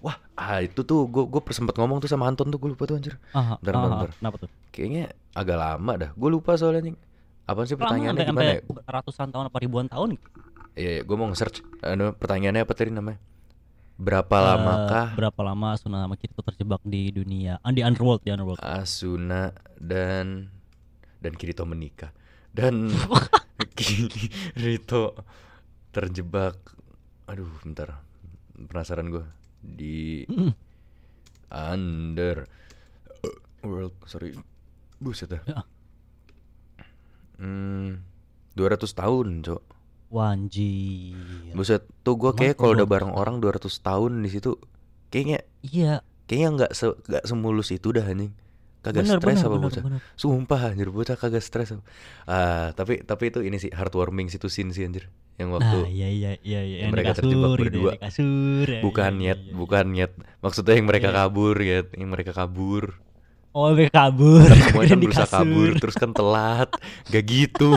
[0.02, 2.98] Wah ah, itu tuh gue gue sempet ngomong tuh sama Anton tuh gue lupa tuh
[2.98, 4.10] anjir Bentar, bentar, bentar.
[4.18, 4.50] Kenapa tuh?
[4.74, 6.98] Kayaknya agak lama dah Gue lupa soalnya anjing
[7.46, 8.62] Apaan sih pertanyaannya gimana ya?
[8.90, 10.18] ratusan tahun apa ribuan tahun.
[10.74, 13.22] Iya, iya gue mau nge-search anu, Pertanyaannya apa tadi namanya?
[13.96, 18.34] Berapa Eh, lamakah berapa lama Asuna sama Kirito terjebak di dunia ah, di underworld di
[18.34, 18.58] underworld.
[18.60, 20.50] Asuna dan
[21.22, 22.10] dan Kirito menikah
[22.56, 22.88] dan
[23.76, 25.12] Kirito
[25.92, 26.56] terjebak.
[27.28, 28.00] Aduh bentar.
[28.56, 29.24] Penasaran gue
[29.60, 30.52] di Mm.
[31.46, 32.48] under
[33.60, 34.32] world sorry.
[34.96, 35.42] Buset dah.
[35.44, 35.60] Ya.
[37.36, 38.00] hmm
[38.56, 39.62] 200 tahun cok.
[40.06, 41.12] Wanji.
[41.52, 44.54] buset tuh gue kayak kalau udah 200 bareng orang 200 tahun di situ
[45.10, 45.92] kayaknya Iya,
[46.24, 48.30] kayaknya nggak se nggak semulus itu dah anjing
[48.86, 49.82] kagak stres apa bocah.
[50.14, 51.82] Sumpah anjir bocah kagak stres apa.
[52.24, 55.10] Ah, tapi tapi itu ini sih heartwarming situ scene sih anjir.
[55.36, 57.90] Yang waktu Nah, iya iya iya iya yang yang mereka kasur terjebak gitu, berdua.
[57.90, 58.66] yang di kasur.
[58.70, 59.54] ya, bukan iya, nyet, iya, iya.
[59.54, 60.12] bukan nyet.
[60.38, 61.16] Maksudnya yang mereka Iya.
[61.18, 62.84] kabur ya, yang mereka kabur.
[63.50, 64.44] Oh, mereka kabur.
[64.44, 65.38] Semuanya kirain kan berusaha kasur.
[65.40, 66.70] kabur terus kan telat.
[67.08, 67.72] Gak gitu.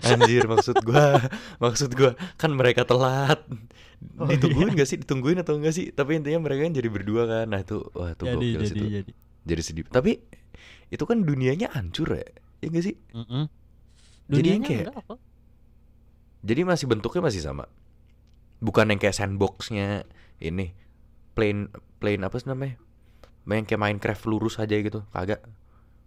[0.00, 1.18] Anjir maksud gua.
[1.58, 3.42] Maksud gua kan mereka telat.
[4.14, 4.78] Oh, Ditungguin iya.
[4.78, 4.96] gak sih?
[5.02, 5.90] Ditungguin atau enggak sih?
[5.90, 7.46] Tapi intinya mereka kan jadi berdua kan.
[7.50, 8.88] Nah, itu wah itu Jadi gokil jadi sih tuh.
[8.88, 9.12] jadi.
[9.46, 9.86] Jadi sedih.
[9.86, 10.18] Tapi
[10.90, 12.26] itu kan dunianya hancur ya.
[12.60, 12.96] Ya gak sih?
[13.06, 13.46] Jadi yang
[14.26, 15.14] Dunianya kayak- enggak apa?
[16.42, 17.64] Jadi masih bentuknya masih sama.
[18.58, 20.06] Bukan yang kayak sandboxnya
[20.38, 20.74] ini
[21.34, 22.76] plain plain apa sih namanya?
[23.46, 25.38] Main kayak Minecraft lurus aja gitu, kagak.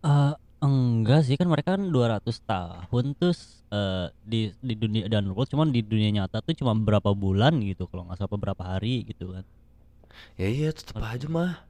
[0.04, 5.48] Eh, enggak sih kan mereka kan 200 tahun terus eh, di di dunia dan world
[5.48, 9.32] cuman di dunia nyata tuh cuma berapa bulan gitu kalau nggak salah berapa hari gitu
[9.32, 9.46] kan.
[10.36, 11.64] Ya iya tetep aja mah.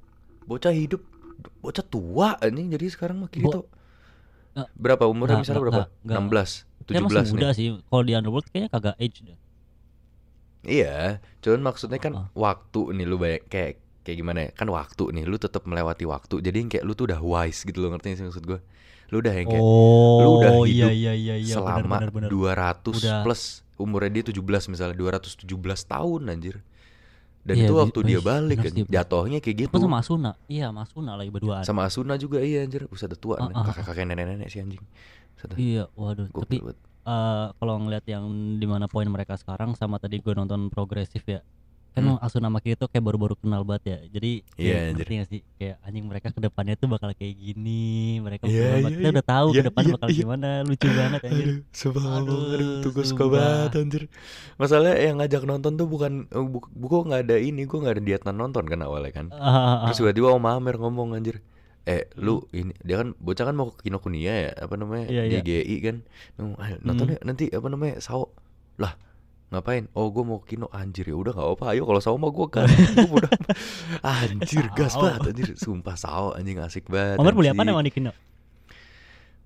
[0.48, 1.06] Bocah hidup
[1.60, 3.66] bocah tua anjing jadi sekarang mah gitu.
[4.54, 5.84] Eh, berapa umurnya misalnya berapa?
[6.04, 7.34] 16, Dia 17 masih nih.
[7.34, 7.68] muda sih.
[7.80, 9.38] Kalau di underworld kayaknya kagak age dah.
[10.60, 12.28] Iya, cuman maksudnya kan Ah.
[12.36, 13.74] waktu nih lu bayang kayak
[14.04, 14.52] kayak gimana ya?
[14.52, 16.44] Kan waktu nih lu tetap melewati waktu.
[16.44, 18.60] Jadi kayak lu tuh udah wise gitu loh, ngerti sih maksud gua?
[19.10, 22.30] Lu udah yang kayak oh, lu udah iya hidup iya iya iya selama benar benar
[22.30, 22.30] benar.
[22.84, 23.22] 200 Udah.
[23.24, 23.42] plus
[23.80, 25.48] umurnya dia 17 misalnya 217
[25.88, 26.60] tahun anjir.
[27.50, 28.74] Dan Iya, itu waktu dia balik kan.
[28.86, 29.78] Jatuhnya kayak gitu.
[29.82, 30.38] Sama Asuna?
[30.46, 31.66] Iya, sama Asuna lagi berduaan.
[31.66, 32.86] Sama Asuna juga iya anjir.
[32.86, 33.58] Buset udah tua nih.
[33.58, 33.66] ah, ah.
[33.74, 34.84] kakak-kakak nenek-nenek si anjing.
[35.58, 36.30] Iya, waduh.
[36.30, 36.62] Tapi
[37.10, 38.30] eh kalau ngeliat yang
[38.62, 41.42] di mana poin mereka sekarang sama tadi gue nonton progresif ya
[42.00, 42.24] kan Hmm.
[42.24, 44.96] Asuna sama Kirito kayak baru-baru kenal banget ya jadi Iya, kayak anjir.
[44.96, 47.84] ngerti gak sih kayak anjing mereka ke depannya tuh bakal kayak gini
[48.20, 49.14] mereka Iya, bakal- iya, kita iya.
[49.14, 50.18] udah tahu Iya, ke depannya iya, bakal iya.
[50.18, 54.04] gimana lucu banget anjir Aduh, sumpah ngomong, aduh, tuh gue suka banget anjir.
[54.56, 57.96] Masalahnya yang ngajak nonton tuh bukan, eh, bu, bu- gua nggak ada ini, gue nggak
[57.96, 59.26] ada niatan nonton kan awalnya kan.
[59.30, 61.40] Ah, ah, Terus tiba-tiba Om Amer ngomong anjir,
[61.84, 65.34] eh lu ini dia kan bocah kan mau ke Kinokuniya ya apa namanya Iya, di
[65.34, 65.42] iya.
[65.42, 65.96] GI kan
[66.38, 68.30] "Ayo, nonton ya nanti apa namanya Sao
[68.78, 68.94] lah
[69.50, 72.48] ngapain oh gue mau kino anjir ya udah gak apa ayo kalau Sao mah gue
[72.54, 72.70] kan
[73.10, 73.34] gue udah
[74.06, 78.14] anjir gas banget anjir sumpah Sao anjing asik banget Mamer beli apa emang di Kino?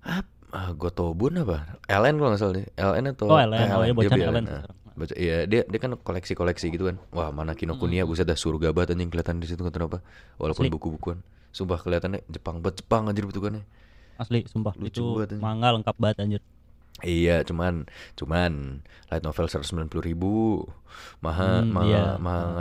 [0.04, 1.80] Ap, ah, Gotobun apa?
[1.88, 2.66] LN kalau nggak salah deh.
[2.76, 3.56] LN atau Oh, LN.
[3.56, 4.62] eh, Oh, ya, Dia beli LN ah.
[4.94, 7.00] Baca, iya dia dia kan koleksi-koleksi gitu kan.
[7.10, 10.04] Wah, mana Kinokuniya buset dah surga banget anjing kelihatan di situ kenapa?
[10.38, 11.18] Walaupun buku-bukuan.
[11.50, 13.66] Sumpah kelihatannya Jepang banget Jepang anjir bentukannya.
[14.20, 14.76] Asli, sumpah.
[14.78, 16.42] Lucu itu banget, manga lengkap banget anjir.
[17.02, 18.80] Iya, cuman cuman
[19.10, 20.62] light novel 190 ribu,
[21.18, 22.04] maha, Hmm, ma- iya.
[22.22, 22.54] mau-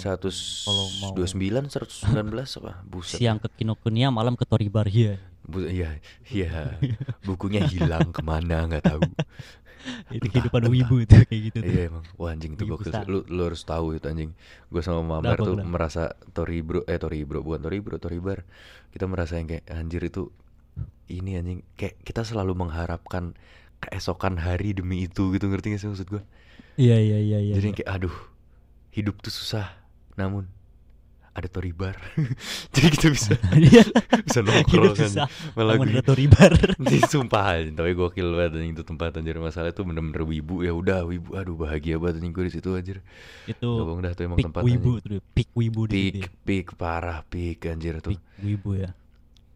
[0.00, 2.80] 129, 119 apa?
[2.82, 3.20] Buset.
[3.20, 5.20] Siang ke Kinokuniya, malam ke Toribar ya.
[5.44, 6.00] Bu- iya,
[6.32, 6.80] iya.
[7.20, 9.04] Bukunya hilang ke mana nggak tahu.
[10.08, 10.72] Itu kehidupan entah.
[10.72, 11.68] wibu itu kayak gitu tuh.
[11.68, 12.88] Iya emang, wah anjing tuh gokil.
[12.88, 13.04] sih.
[13.04, 14.32] Lu, lu harus tahu itu anjing.
[14.72, 15.68] Gue sama Mamer tuh kenapa?
[15.68, 18.48] merasa Tori bro, eh Tori bro, bukan Tori bro, Tori bar.
[18.88, 20.32] Kita merasa yang kayak anjir itu
[21.12, 21.60] ini anjing.
[21.76, 23.36] Kayak kita selalu mengharapkan
[23.84, 26.22] keesokan hari demi itu gitu ngerti gak sih maksud gue?
[26.74, 27.54] Iya, iya, iya, iya.
[27.54, 28.16] Jadi yang kayak aduh,
[28.90, 29.70] hidup tuh susah,
[30.14, 30.50] namun
[31.30, 31.98] ada Tori bar.
[32.74, 33.82] Jadi kita bisa Iya.
[34.22, 35.26] bisa nongkrong kan.
[35.54, 36.50] Malah gue- ada Toribar.
[37.10, 41.02] Sumpah anjing, tapi gokil banget anjing itu tempat anjir masalah itu bener-bener wibu ya udah
[41.02, 42.98] wibu aduh bahagia banget anjing gue di situ anjir.
[43.44, 46.26] itu Gak bohong dah tuh emang peak tempat wibu tuh, peak wibu di Peak, ya.
[46.42, 48.14] peak parah peak anjir tuh.
[48.14, 48.90] Peak wibu ya.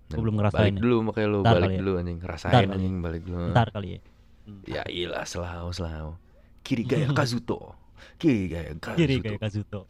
[0.08, 0.80] Dan Gua belum ngerasain Balik ya.
[0.82, 1.78] dulu makanya lu Ntar balik ya.
[1.78, 3.44] dulu anjing ngerasain anjing balik dulu.
[3.50, 4.00] Ntar kali ya.
[4.48, 4.64] Hmm.
[4.64, 6.16] Ya ilah selau selau.
[6.64, 7.76] Kiri gaya Kazuto.
[8.16, 8.96] Kiri gaya Kazuto.
[8.96, 9.80] Kiri kayak Kazuto.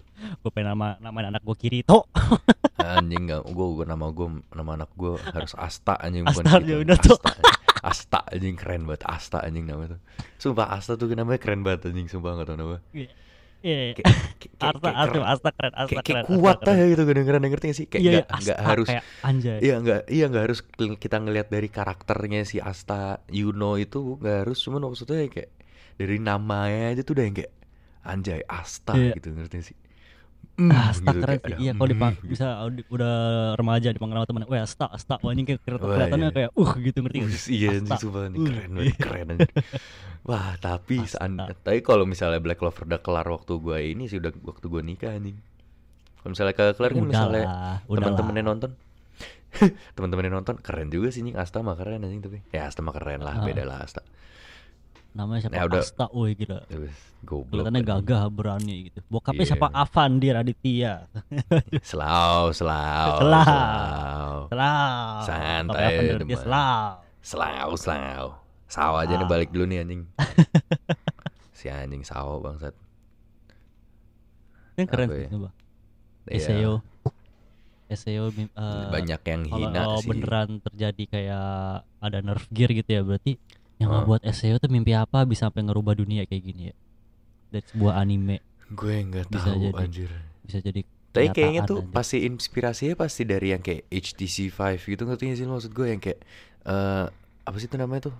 [0.43, 2.11] Gue pengen nama namain anak gue Kirito.
[2.83, 6.77] Anjing enggak gua, gua nama gua nama anak gua harus Asta anjing bukan Asta, ya
[6.83, 7.19] udah tuh.
[7.23, 7.43] Asta,
[7.83, 10.01] Asta anjing keren banget Asta anjing nama tuh.
[10.43, 12.79] Sumpah Asta tuh namanya keren banget anjing sumpah enggak tahu nama.
[12.91, 13.11] Iya.
[13.59, 13.93] Iya.
[13.93, 14.15] Kayak-
[14.61, 15.25] Asta, Asta, keren.
[15.25, 16.25] Asta keren, Asta keren.
[16.27, 19.59] kuat aja gitu kedengeran ngerti gak sih kayak Iya, iya, nggak Asta harus kayak anjay.
[19.61, 20.61] iya nggak iya nggak harus
[20.97, 25.51] kita ngelihat dari karakternya si Asta Yuno itu nggak harus cuman maksudnya kayak
[25.95, 27.53] dari namanya aja tuh udah yang kayak
[28.01, 29.13] anjay Asta Iya.
[29.13, 29.77] gitu ngerti gak sih
[30.59, 31.55] Mm, Asta gitu, keren sih.
[31.57, 32.27] Iya, kalau mm dipang gitu.
[32.29, 33.15] bisa audi- udah
[33.55, 36.35] remaja dipanggil sama temen, wah Asta, Asta, wah ini kelihatannya iya.
[36.35, 37.51] kayak uh gitu ngerti gak sih?
[37.55, 37.79] iya Asta.
[37.79, 38.97] anjing sumpah nih Uh, keren banget iya.
[38.99, 39.27] keren.
[40.21, 44.35] Wah tapi sean- tapi kalau misalnya Black Clover udah kelar waktu gua ini sih udah
[44.43, 45.39] waktu gua nikah anjing.
[46.19, 47.45] Kalau misalnya ke kelar kan misalnya
[47.87, 48.71] teman-temannya nonton
[49.95, 53.23] teman-temannya nonton keren juga sih anjing Asta mah keren anjing tapi ya Asta mah keren
[53.23, 53.45] lah Ah.
[53.45, 54.03] beda lah Asta
[55.19, 55.55] Namanya siapa?
[55.59, 55.83] Ya udah.
[55.83, 56.63] Asta, woi gila.
[57.19, 59.03] Goblok Kelihatannya gagah berani gitu.
[59.11, 59.51] Bokapnya Iya.
[59.51, 59.67] siapa?
[59.69, 60.93] Avandi Raditya.
[61.83, 64.47] selau selau Selau.
[64.47, 65.19] selau.
[65.27, 66.15] Santai.
[66.15, 66.87] Raditya Selau.
[67.19, 68.27] selau selau
[68.65, 70.05] saw aja nih balik dulu nih anjing
[71.59, 72.77] si anjing saw bangsat
[74.77, 75.29] Ini keren sih, ya?
[75.33, 75.51] coba.
[76.27, 76.39] Iya.
[76.39, 76.73] SEO.
[77.89, 78.47] SEO eh,
[78.93, 81.49] banyak yang kalau hina kalau sih beneran terjadi kayak
[81.99, 83.41] ada nerf gear gitu ya berarti
[83.79, 84.03] yang Ah.
[84.03, 86.75] ngebuat SEO tuh mimpi apa bisa sampai ngerubah dunia kayak gini ya?
[87.49, 88.43] Dari sebuah anime.
[88.69, 89.81] Gue nggak Bisa tahu jadi.
[89.81, 90.11] anjir.
[90.45, 91.95] Bisa jadi Tapi kayaknya tuh anjir.
[91.95, 95.57] pasti inspirasinya pasti dari yang kayak HTC Vive gitu ngerti gak sih lo?
[95.57, 96.21] Maksud gue yang kayak
[96.65, 97.07] eh
[97.43, 98.17] apa sih itu namanya tuh?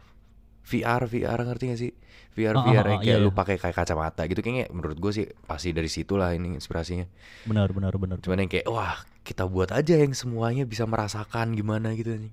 [0.65, 1.93] VR VR ngerti gak sih?
[2.33, 3.37] VR ah, VR ah, yang kayak iya, lu iya.
[3.37, 7.05] pakai kayak kacamata gitu kayaknya menurut gue sih pasti dari situ lah ini inspirasinya.
[7.45, 8.17] Benar benar benar.
[8.23, 12.33] Cuman yang kayak wah kita buat aja yang semuanya bisa merasakan gimana gitu nih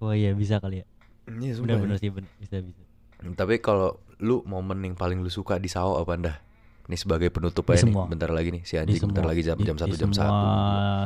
[0.00, 0.86] oh iya bisa kali ya
[1.34, 1.78] Iya, sumpah.
[1.78, 2.82] benar sih benar bisa bisa
[3.22, 6.36] Tapi kalau lu momen yang paling lu suka di Sao apa dah?
[6.82, 9.94] Ini sebagai penutup aja nih, bentar lagi nih si anjing bentar lagi jam jam satu
[9.94, 10.46] jam semua satu.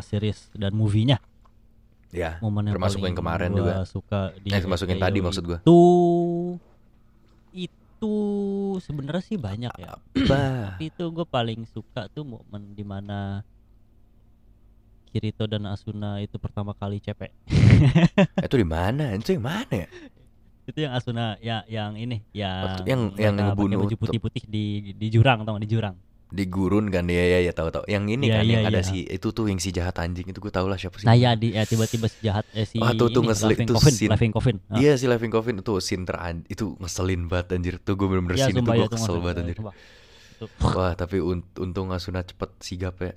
[0.02, 1.20] series dan movie-nya
[2.08, 3.84] Ya, momen yang termasuk yang kemarin juga.
[3.84, 5.58] suka di Eh, termasuk yang tadi maksud gua.
[5.58, 5.80] itu
[7.52, 8.14] itu
[8.78, 10.40] sebenarnya sih banyak ya Apa?
[10.72, 13.44] tapi itu gue paling suka tuh momen di mana
[15.06, 17.32] Kirito dan Asuna itu pertama kali cepek
[18.38, 19.12] itu di mana?
[19.12, 19.88] Itu yang mana ya?
[20.66, 24.64] Itu yang Asuna ya yang ini yang Waktu- yang- yang pakai ngebunuh baju putih-putih di
[24.92, 25.94] di jurang tau di jurang
[26.26, 27.86] Di gurun kan ya ya ya tahu tahu.
[27.86, 28.84] Yang ini Iya, kan iya, yang ada iya.
[28.84, 31.06] si itu tuh yang si jahat anjing itu gue tau lah siapa sih.
[31.06, 33.74] nah ya di ya tiba-tiba si jahat eh, si Ah, tuh- tuh ngeselin, Laughing tuh
[33.76, 34.10] Coffin scene.
[34.10, 34.74] Laughing Coffin Ah.
[34.76, 37.74] Iya si Living Coffin itu scene teran itu ngeselin banget anjir.
[37.78, 39.56] Tuh gue bener-bener Iya, scene itu gue ya, itu kesel banget ya, anjir.
[39.56, 39.74] sumpah.
[40.36, 43.14] Itu- Wah tapi un- untung Asuna cepet sigap ya.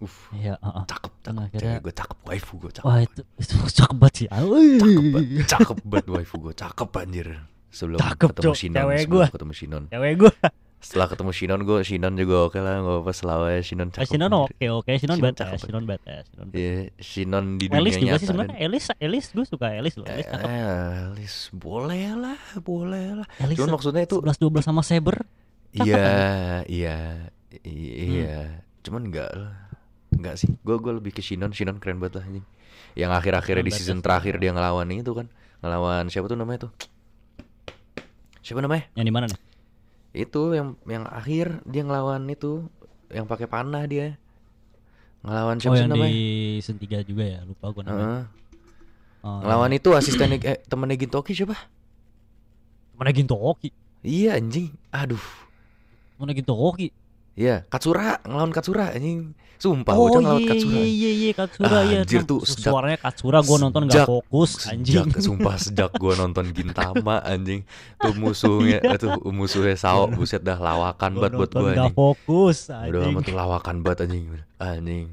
[0.00, 0.84] Uff, Iya, heeh.
[0.88, 1.44] cakep, cakep.
[1.44, 2.86] akhirnya- gue cakep, waifu gue cakep.
[2.88, 4.26] Wah itu itu cakep banget sih.
[4.26, 7.28] Cakep banget, cakep banget waifu gue, cakep anjir.
[7.70, 8.52] Sebelum Cakep, ketemu.
[8.52, 9.26] Shinon, sebelum gua.
[9.30, 9.82] ketemu Shinon.
[9.86, 10.32] Cewek gue.
[10.80, 14.08] Setelah ketemu Shinon gue, Shinon juga oke lah, nggak apa-apa selalu ya Shinon cakep.
[14.08, 16.56] Shinon oke oke Shinon Shinon cakep, Shinon bad Shinon bad.
[16.56, 20.08] Iya, Shinon di dunia Elis juga sih sebenarnya Elis Elis gue suka Elis loh.
[20.08, 20.48] Elis cakep.
[20.48, 23.26] Eh, Elis boleh lah, boleh lah.
[23.38, 25.28] Elis Cuman maksudnya itu 11 12 sama Saber.
[25.76, 27.28] iya, iya,
[27.62, 28.36] iya.
[28.48, 28.64] Hmm.
[28.80, 29.59] Cuman enggak lah.
[30.20, 30.52] Enggak sih.
[30.60, 32.46] Gue gue lebih ke Shinon, Shinon keren banget lah anjing.
[32.92, 35.32] Yang akhir-akhirnya di season terakhir dia ngelawan itu kan.
[35.64, 36.72] Ngelawan siapa tuh namanya tuh?
[38.44, 38.84] Siapa namanya?
[38.92, 39.40] Yang di mana nih?
[40.12, 42.68] Itu yang yang akhir dia ngelawan itu
[43.08, 44.20] yang pakai panah dia.
[45.24, 46.12] Ngelawan Oh siapa sih yang namanya?
[46.12, 46.24] di
[46.60, 48.04] season 3 juga ya, lupa gue namanya.
[48.04, 48.24] Heeh.
[49.20, 51.56] Oh, ngelawan itu asisten eh, temennya Gintoki siapa?
[52.96, 53.72] Mana Gintoki?
[54.00, 54.72] Iya anjing.
[54.92, 55.20] Aduh.
[56.16, 56.92] Mana Gintoki?
[57.40, 59.32] Iya, Katsura ngelawan Katsura anjing.
[59.56, 60.72] Sumpah oh bocah ngelawan iya Katsura.
[60.72, 61.98] iya iya iya Katsura Ah, iya.
[62.00, 65.04] anjir tuh, sejak- suaranya Katsura gue nonton gak sejak- fokus anjing.
[65.04, 67.60] Sejak sumpah sejak gua nonton Gintama anjing
[67.94, 71.92] tuh musuhnya itu musuhnya Sao buset dah lawakan Gua banget buat gua gak anjing.
[71.94, 73.08] fokus Udah anjing.
[73.10, 74.24] amat tuh lawakan banget anjing.
[74.58, 75.06] Anjing.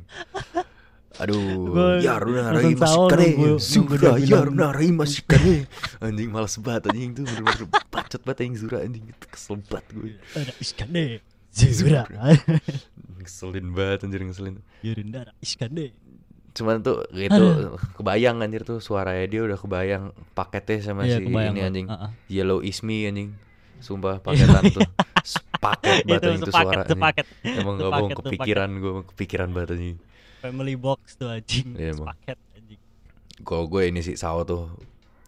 [1.17, 5.55] Aduh, Gua nonton Sao Mashikane, nunggu- nunggu Zura dia bilang- Yarunarai Mashikane.
[5.97, 10.11] Anjing males banget anjing tuh bener-bener bacot banget anjing Zura anjing itu kesel banget gue.
[10.33, 11.05] Ada Iskande.
[11.57, 12.03] Zura.
[13.19, 14.55] Ngeselin banget anjir ngeselin.
[14.85, 15.91] Yurindara Iskande.
[16.53, 21.55] Cuman tuh gitu kebayang anjir tuh suaranya dia udah kebayang paketnya sama Iya si kebayang
[21.57, 21.87] ini anjing.
[21.89, 22.09] Heeh.
[22.29, 23.33] Yellow is me anjing.
[23.77, 24.81] Sumpah paketan tuh.
[25.57, 26.93] Paket banget Itu anjing tuh sepaket suara anjing.
[26.97, 27.25] sepaket.
[27.45, 29.97] Emang gak bohong kepikiran gue kepikiran banget anjing.
[30.37, 31.67] Family box tuh anjing.
[31.73, 32.13] Iya, emang.
[32.13, 32.79] Sepaket anjing.
[33.41, 34.69] Kalau gue ini sih Sao tuh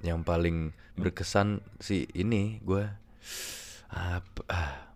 [0.01, 2.85] yang paling berkesan sih ini gue
[3.89, 4.88] apa ah.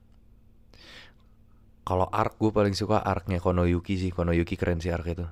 [1.90, 4.12] Kalau arc gue paling suka arcnya Konoyuki sih.
[4.18, 5.26] Konoyuki keren sih arc itu.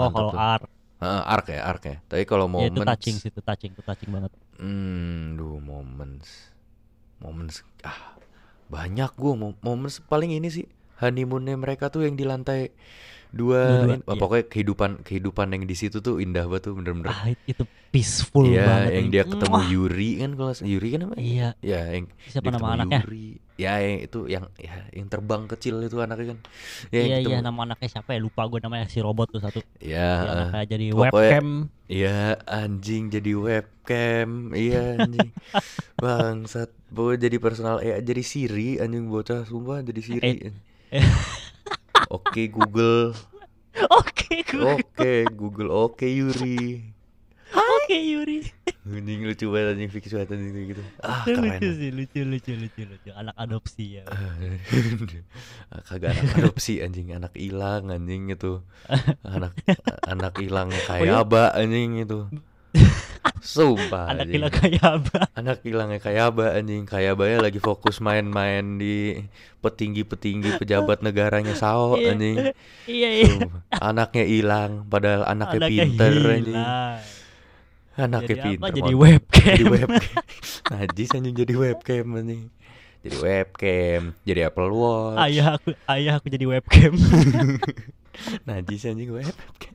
[0.00, 0.62] Oh kalau art
[1.02, 1.96] Ah, arc ya arc ya.
[2.06, 4.32] Tapi kalau ya itu touching sih itu touching itu touching banget.
[4.60, 6.52] Hmm, duh moments,
[7.22, 8.16] moments ah
[8.74, 9.32] banyak gue
[9.66, 10.66] moments paling ini sih
[11.02, 12.70] honeymoonnya mereka tuh yang di lantai
[13.32, 14.20] dua, Dua-dua, in- oh, iya.
[14.20, 17.08] pokoknya kehidupan kehidupan yang di situ tuh indah banget tuh bener-bener.
[17.08, 18.90] Ah itu peaceful Iya, banget.
[18.92, 19.66] yang dia ketemu Mwah.
[19.66, 21.22] Yuri kan kalau Yuri kan namanya?
[21.24, 21.48] Iya.
[21.58, 23.00] Ya, yang Siapa dia nama anaknya?
[23.02, 23.28] Yuri.
[23.56, 26.38] Ya, yang itu yang ya yang terbang kecil itu anaknya kan.
[26.88, 29.64] Ya, Iya iya nama anaknya siapa ya lupa gue namanya si robot tuh satu.
[29.80, 30.12] Ya,
[30.52, 31.48] anaknya jadi pokoknya- webcam.
[31.88, 35.28] Iya anjing jadi webcam Iya anjing
[36.00, 40.52] Bangsat Pokoknya jadi personal eh jadi Siri anjing bocah Sumpah jadi Siri Eh.
[42.16, 43.16] Oke Google.
[43.88, 44.62] Oke gue.
[44.76, 45.72] Oke Google.
[45.72, 46.92] Oke Yuri.
[47.52, 48.44] Oke Yuri.
[48.84, 49.88] Anjing lucu banget anjing.
[49.88, 50.82] Fix banget anjing gitu.
[51.00, 51.56] Ah keren.
[51.56, 53.10] lucu sih lucu lucu lucu lucu.
[53.16, 54.04] Anak adopsi ya.
[55.88, 57.16] Kagak anak adopsi anjing.
[57.16, 58.60] Anak hilang anjing itu.
[59.24, 59.56] Anak
[60.04, 61.24] anak hilang Oh, kayak iya?
[61.24, 62.28] aba anjing itu
[63.38, 64.42] Sumpah anak anjing.
[64.50, 65.18] kayak apa?
[65.34, 69.18] Anak hilangnya kayak apa anjing Kayak abanya lagi fokus main-main di
[69.58, 72.14] petinggi-petinggi pejabat negaranya Sao Iya.
[72.14, 72.36] anjing
[72.84, 73.26] Iya iya.
[73.30, 73.60] Sumpah.
[73.78, 77.00] Anaknya hilang Padahal anaknya, Anaknya pinter anjing hilang.
[77.92, 78.46] Anaknya Jadi apa?
[78.48, 79.46] pinter Jadi webcam.
[79.52, 80.22] Jadi webcam
[80.72, 82.42] Najis anjing jadi webcam anjing
[83.02, 86.92] Jadi webcam Jadi Apple Watch Ayah aku ayah aku jadi webcam.
[88.48, 89.74] Najis anjing webcam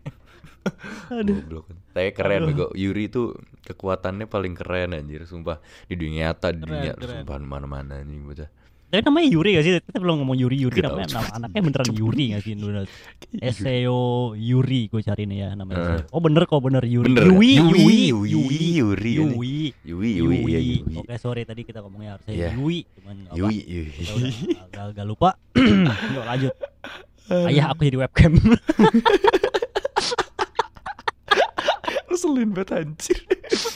[1.13, 1.37] Aduh.
[1.43, 1.65] Goblok.
[1.91, 2.49] Tapi keren Aduh.
[2.51, 2.67] bego.
[2.73, 7.23] Yuri tuh kekuatannya paling keren anjir sumpah di dunia nyata di dunia keren.
[7.23, 8.49] sumpah mana-mana anjing bocah.
[8.87, 9.71] Tapi namanya Yuri gak sih?
[9.83, 12.53] Kita belum ngomong Yuri Yuri Gak tahu, namanya nama anaknya beneran Yuri gak sih?
[12.55, 12.87] Bener.
[13.51, 13.99] Seo
[14.31, 16.07] Yuri gue cari nih ya namanya.
[16.07, 16.15] Eh.
[16.15, 17.11] Oh bener kok bener Yuri.
[17.11, 17.27] Bener.
[17.27, 19.11] Yui Yui, Yui Yui, Yuri.
[19.19, 19.55] Yui.
[19.83, 21.03] Yui Yui ya Yui.
[21.03, 22.47] Oke sorry tadi kita ngomongnya harusnya Iya.
[22.55, 22.87] Yui.
[22.95, 23.15] Cuman.
[23.35, 23.91] Yui Yui.
[23.91, 25.29] Kita agak, agak lupa.
[26.15, 26.53] Yuk lanjut.
[27.27, 28.39] Ayah aku jadi webcam.
[32.17, 33.17] Ngeselin banget anjir.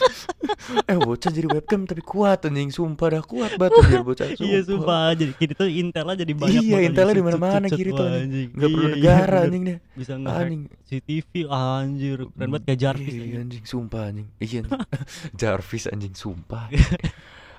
[0.90, 4.42] eh bocah jadi webcam tapi kuat anjing sumpah dah kuat banget anjir bocah sumpah.
[4.44, 8.50] Iya sumpah jadi kiri tuh Intelnya jadi banyak Iya, Intelnya di mana-mana kiri tuh anjing.
[8.52, 9.78] Nggak perlu Iya, iya, negara anjing deh.
[9.94, 10.62] Bisa Anjing.
[10.82, 13.64] CCTV anjir keren banget kayak Jarvis Iya, anjing.
[13.64, 14.28] sumpah anjing.
[14.38, 14.62] Iya.
[15.40, 16.66] Jarvis anjing sumpah.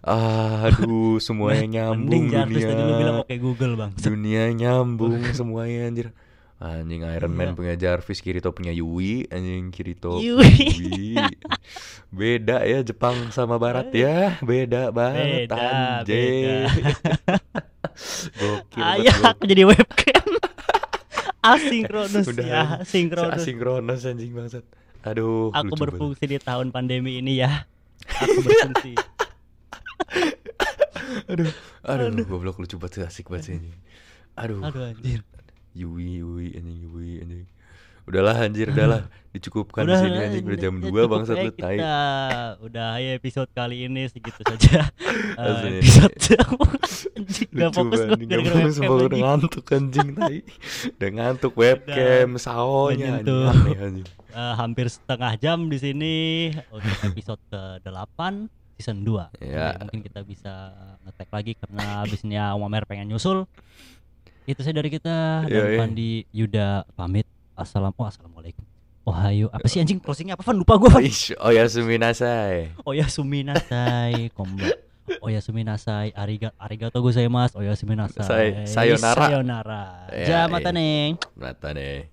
[0.03, 2.71] Aduh, semuanya nyambung Mending Jarvis dunia.
[2.75, 3.91] tadi lu bilang oke Google bang.
[3.95, 6.09] Dunia nyambung semuanya anjir.
[6.63, 7.57] Anjing Iron Man Iya.
[7.59, 10.47] punya Jarvis, Kirito punya Yui, anjing Kirito Yui.
[10.47, 11.19] Yui.
[12.15, 16.71] Beda ya Jepang sama Barat ya, beda banget Beda, anjing.
[18.39, 19.27] Gokil banget, Ayah gokil.
[19.29, 20.27] aku jadi webcam.
[21.43, 23.35] Asinkronus Udah, ya, asinkronus.
[23.37, 24.63] Asinkronus anjing bangsat.
[25.03, 25.83] Aduh, Aku lucu banget.
[25.91, 27.67] berfungsi di tahun pandemi ini ya.
[28.07, 28.95] Aku berfungsi.
[31.27, 31.51] Aduh,
[31.83, 32.25] aduh, Aduh.
[32.25, 33.75] goblok lucu banget asik banget sih anjing.
[34.39, 35.21] Aduh, Aduh anjir.
[35.73, 37.49] Yui, Yui, anjing, Yui, anjing.
[38.03, 39.07] Udahlah anjir, udahlah.
[39.33, 41.79] Dicukupkan di Udah, sini anjing udah jam 2 cukup bangsat lu tai.
[42.61, 44.93] Udah ya episode kali ini segitu saja.
[45.41, 45.81] Asli.
[45.81, 46.13] episode
[47.17, 49.23] anjing gak fokus nggak gara-gara fokus, udah anjing.
[49.25, 50.39] ngantuk anjing tai.
[50.93, 54.09] Udah ngantuk webcam, saonya anjing aneh anjing.
[54.33, 56.17] Eh, hampir setengah jam di sini
[56.69, 57.41] untuk episode
[57.81, 58.21] ke-8
[58.77, 59.41] season 2.
[59.41, 59.79] Ya.
[59.79, 60.75] mungkin kita bisa
[61.07, 63.49] ngetek lagi karena abisnya Wamer pengen nyusul.
[64.43, 65.79] Itu saya dari kita dan Iya, iya.
[65.79, 67.27] Pandi Yuda pamit.
[67.55, 68.65] Assalamu oh, assalamualaikum.
[69.03, 71.03] Ohayo apa sih anjing closingnya apa Van lupa gue Van
[71.43, 72.71] oh ya suminasai.
[72.87, 74.63] Oh ya suminasai kombo
[75.19, 79.27] Oh ya suminasai ariga arigato gozaimasu Oh ya suminasai Say- sayonara.
[79.27, 79.83] sayonara
[80.15, 80.79] Ya, ja mata iya.
[80.79, 81.03] nih
[81.35, 82.07] Mata nih.